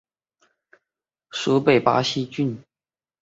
[1.29, 2.59] 属北巴西郡。